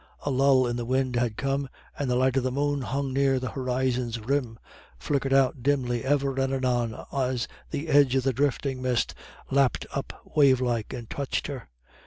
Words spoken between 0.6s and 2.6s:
in the wind had come, and the light of the